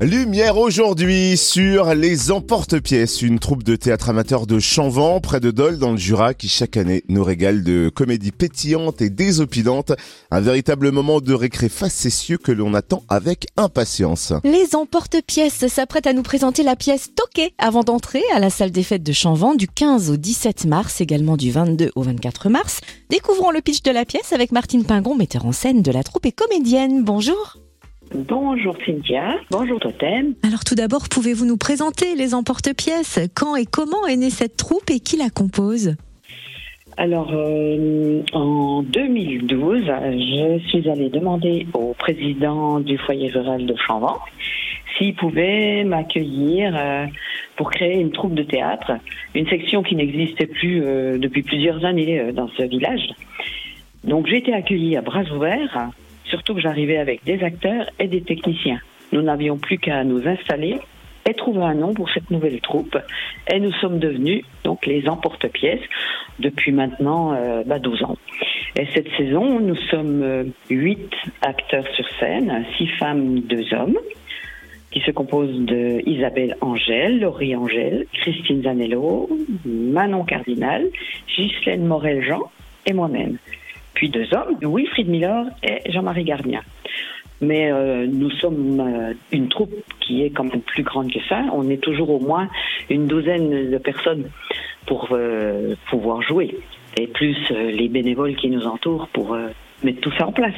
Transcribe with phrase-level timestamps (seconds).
[0.00, 5.76] Lumière aujourd'hui sur Les Emporte-Pièces, une troupe de théâtre amateur de Chanvan, près de Dole,
[5.76, 9.90] dans le Jura, qui chaque année nous régale de comédies pétillantes et désopilantes.
[10.30, 14.32] Un véritable moment de récré facétieux que l'on attend avec impatience.
[14.44, 18.84] Les Emporte-Pièces s'apprêtent à nous présenter la pièce Toqué avant d'entrer à la salle des
[18.84, 22.82] fêtes de Chanvan du 15 au 17 mars, également du 22 au 24 mars.
[23.10, 26.26] Découvrons le pitch de la pièce avec Martine Pingon, metteur en scène de la troupe
[26.26, 27.02] et comédienne.
[27.02, 27.58] Bonjour.
[28.14, 30.34] Bonjour Cynthia, bonjour Totem.
[30.42, 34.90] Alors tout d'abord, pouvez-vous nous présenter les emporte-pièces Quand et comment est née cette troupe
[34.90, 35.94] et qui la compose
[36.96, 44.16] Alors euh, en 2012, je suis allée demander au président du foyer rural de Chanvan
[44.96, 47.04] s'il pouvait m'accueillir euh,
[47.56, 48.92] pour créer une troupe de théâtre,
[49.34, 53.06] une section qui n'existait plus euh, depuis plusieurs années dans ce village.
[54.04, 55.90] Donc j'ai été accueillie à bras ouverts
[56.28, 58.80] surtout que j'arrivais avec des acteurs et des techniciens.
[59.12, 60.78] Nous n'avions plus qu'à nous installer
[61.28, 62.96] et trouver un nom pour cette nouvelle troupe.
[63.52, 65.82] Et nous sommes devenus donc les emporte-pièces
[66.38, 68.16] depuis maintenant 12 euh, bah, ans.
[68.76, 73.98] Et cette saison, nous sommes euh, huit acteurs sur scène, six femmes, deux hommes,
[74.90, 79.28] qui se composent de Isabelle Angèle, Laurie Angèle, Christine Zanello,
[79.66, 80.86] Manon Cardinal,
[81.36, 82.50] Ghislaine Morel-Jean
[82.86, 83.36] et moi-même
[83.98, 86.60] puis deux hommes, Wilfried Miller et Jean-Marie Gardien.
[87.40, 91.42] Mais euh, nous sommes euh, une troupe qui est quand même plus grande que ça.
[91.52, 92.48] On est toujours au moins
[92.90, 94.30] une douzaine de personnes
[94.86, 96.56] pour euh, pouvoir jouer.
[96.96, 99.36] Et plus les bénévoles qui nous entourent pour
[99.84, 100.54] mettre tout ça en place.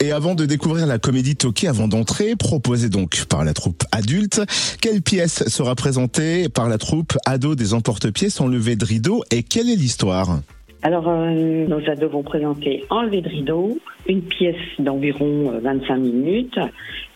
[0.00, 4.40] Et avant de découvrir la comédie Toki, avant d'entrer, proposée donc par la troupe adulte,
[4.80, 9.42] quelle pièce sera présentée par la troupe ado des emporte-pièces en levée de rideau et
[9.42, 10.38] quelle est l'histoire?
[10.86, 16.60] Alors, euh, nos ados vont présenter Enlevé de rideau, une pièce d'environ 25 euh, minutes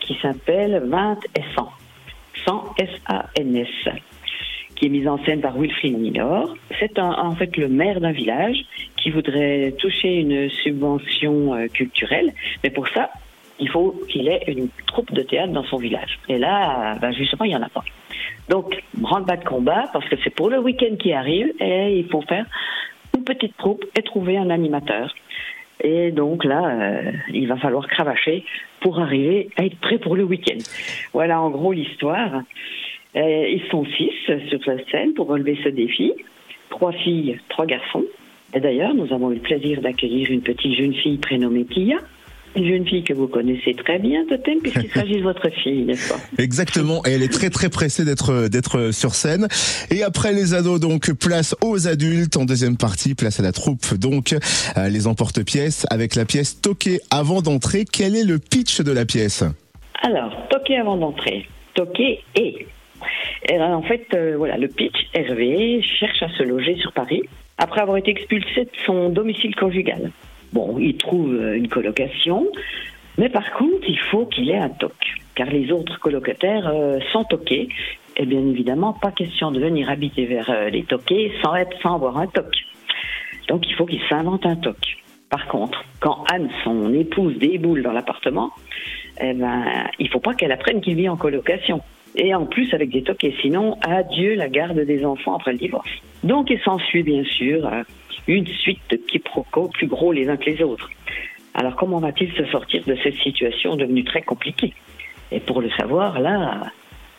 [0.00, 1.68] qui s'appelle 20 et 100.
[2.46, 3.68] 100 S-A-N-S
[4.74, 6.56] qui est mise en scène par Wilfried Minor.
[6.80, 8.56] C'est en fait le maire d'un village
[8.96, 12.32] qui voudrait toucher une subvention euh, culturelle,
[12.64, 13.10] mais pour ça,
[13.60, 16.18] il faut qu'il ait une troupe de théâtre dans son village.
[16.28, 17.84] Et là, ben justement, il n'y en a pas.
[18.48, 22.08] Donc, grande bas de combat, parce que c'est pour le week-end qui arrive, et il
[22.08, 22.46] faut faire
[23.34, 25.14] petite troupe et trouver un animateur.
[25.82, 28.44] Et donc là, euh, il va falloir cravacher
[28.80, 30.58] pour arriver à être prêt pour le week-end.
[31.12, 32.42] Voilà en gros l'histoire.
[33.16, 34.12] Euh, ils sont six
[34.48, 36.12] sur la scène pour relever ce défi.
[36.68, 38.04] Trois filles, trois garçons.
[38.54, 41.98] Et d'ailleurs, nous avons eu le plaisir d'accueillir une petite jeune fille prénommée Tia,
[42.56, 46.12] une jeune fille que vous connaissez très bien, Totem, puisqu'il s'agit de votre fille, n'est-ce
[46.12, 46.20] pas?
[46.38, 49.48] Exactement, et elle est très très pressée d'être d'être sur scène.
[49.90, 53.94] Et après les ados, donc place aux adultes en deuxième partie, place à la troupe,
[53.94, 57.84] donc euh, les emporte-pièces avec la pièce Toqué avant d'entrer.
[57.90, 59.44] Quel est le pitch de la pièce?
[60.02, 61.46] Alors, Toqué avant d'entrer.
[61.74, 62.66] Toqué et
[63.58, 67.22] en fait, euh, voilà, le pitch, Hervé cherche à se loger sur Paris
[67.58, 70.10] après avoir été expulsé de son domicile conjugal.
[70.52, 72.46] Bon, il trouve euh, une colocation,
[73.18, 74.94] mais par contre, il faut qu'il ait un toc,
[75.34, 77.68] car les autres colocataires euh, sont toqués.
[78.16, 81.94] Et bien évidemment, pas question de venir habiter vers euh, les toqués sans, être, sans
[81.94, 82.50] avoir un toc.
[83.48, 84.76] Donc il faut qu'il s'invente un toc.
[85.28, 88.50] Par contre, quand Anne, son épouse, déboule dans l'appartement,
[89.20, 89.64] eh ben,
[89.98, 91.80] il faut pas qu'elle apprenne qu'il vit en colocation.
[92.16, 95.90] Et en plus avec des toqués, sinon adieu la garde des enfants après le divorce.
[96.24, 97.70] Donc il s'ensuit bien sûr
[98.26, 100.90] une suite de quiproquos plus gros les uns que les autres.
[101.54, 104.72] Alors comment va-t-il se sortir de cette situation devenue très compliquée?
[105.32, 106.72] Et pour le savoir, là,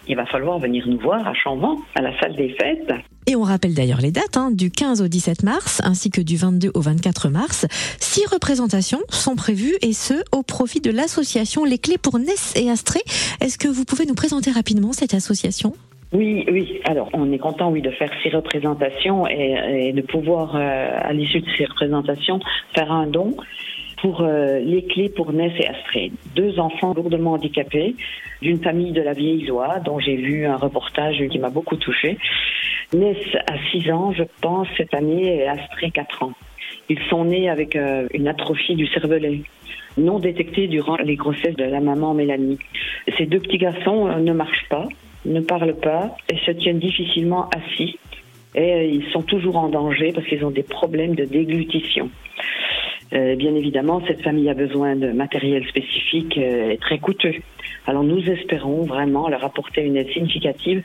[0.08, 2.92] il va falloir venir nous voir à Chambon, à la salle des fêtes.
[3.28, 6.38] Et on rappelle d'ailleurs les dates, hein, du 15 au 17 mars, ainsi que du
[6.38, 7.68] 22 au 24 mars.
[8.00, 12.70] Six représentations sont prévues, et ce, au profit de l'association Les Clés pour Ness et
[12.70, 13.00] Astré.
[13.40, 15.74] Est-ce que vous pouvez nous présenter rapidement cette association?
[16.14, 16.82] Oui, oui.
[16.84, 21.40] Alors, on est content, oui, de faire ces représentations et, de pouvoir, euh, à l'issue
[21.40, 22.42] de ces représentations,
[22.76, 23.38] faire un don
[24.02, 26.14] pour euh, les clés pour Ness et Astrid.
[26.36, 27.96] Deux enfants lourdement handicapés
[28.42, 32.18] d'une famille de la vieille Loire, dont j'ai vu un reportage qui m'a beaucoup touché.
[32.94, 33.18] Ness
[33.48, 36.34] a 6 ans, je pense, cette année, et Astrid 4 ans.
[36.90, 39.44] Ils sont nés avec euh, une atrophie du cervelet
[39.98, 42.60] non détectée durant les grossesses de la maman Mélanie.
[43.18, 44.88] Ces deux petits garçons ne marchent pas
[45.26, 47.98] ne parlent pas et se tiennent difficilement assis.
[48.56, 52.10] Et euh, ils sont toujours en danger parce qu'ils ont des problèmes de déglutition.
[53.14, 57.36] Euh, bien évidemment, cette famille a besoin de matériel spécifique euh, et très coûteux.
[57.88, 60.84] Alors nous espérons vraiment leur apporter une aide significative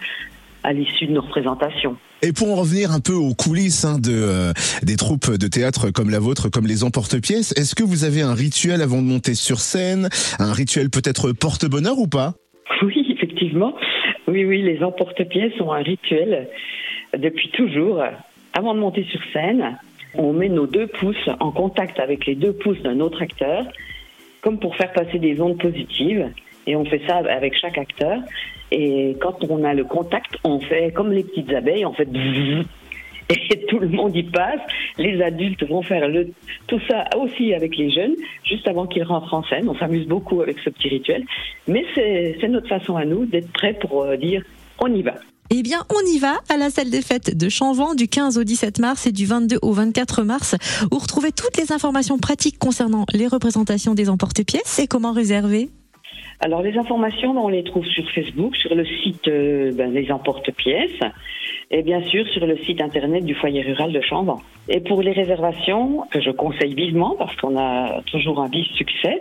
[0.65, 1.97] à l'issue de nos représentations.
[2.23, 4.53] Et pour en revenir un peu aux coulisses hein, de,
[4.83, 8.35] des troupes de théâtre comme la vôtre, comme les emporte-pièces, est-ce que vous avez un
[8.35, 10.09] rituel avant de monter sur scène
[10.41, 12.35] Un rituel peut-être porte-bonheur ou pas?
[12.83, 13.75] Oui, effectivement.
[14.29, 16.49] Oui, oui, les emporte-pièces sont un rituel
[17.17, 18.03] depuis toujours.
[18.53, 19.79] Avant de monter sur scène,
[20.15, 23.65] on met nos deux pouces en contact avec les deux pouces d'un autre acteur,
[24.41, 26.31] comme pour faire passer des ondes positives.
[26.67, 28.21] Et on fait ça avec chaque acteur.
[28.73, 32.11] Et quand on a le contact, on fait comme les petites abeilles, on fait
[33.29, 34.61] et tout le monde y passe.
[34.99, 36.31] Les adultes vont faire le,
[36.67, 38.15] tout ça aussi avec les jeunes,
[38.45, 39.69] juste avant qu'ils rentrent en scène.
[39.69, 41.25] On s'amuse beaucoup avec ce petit rituel.
[41.67, 44.43] Mais c'est notre façon à nous d'être prêts pour euh, dire
[44.79, 45.15] on y va.
[45.51, 48.43] Eh bien, on y va à la salle des fêtes de Chanvent du 15 au
[48.43, 50.57] 17 mars et du 22 au 24 mars,
[50.91, 55.69] où retrouvez toutes les informations pratiques concernant les représentations des emporte-pièces et comment réserver.
[56.41, 61.01] Alors, les informations, on les trouve sur Facebook, sur le site euh, ben, des emporte-pièces
[61.71, 64.39] et bien sûr sur le site internet du foyer rural de Chambon.
[64.69, 69.21] Et pour les réservations, que je conseille vivement parce qu'on a toujours un vif succès,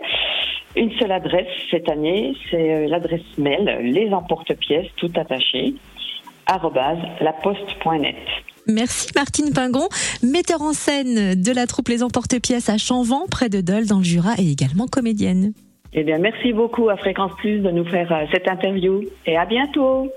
[0.76, 5.74] une seule adresse cette année, c'est euh, l'adresse mail les emporte-pièces tout attaché
[7.20, 8.16] laposte.net.
[8.68, 9.88] Merci Martine Pingon,
[10.22, 14.04] metteur en scène de la troupe Les Emporte-Pièces à Chanvent, près de Dole, dans le
[14.04, 15.52] Jura, et également comédienne.
[15.92, 19.46] Eh bien, merci beaucoup à Fréquence Plus de nous faire euh, cette interview et à
[19.46, 20.10] bientôt.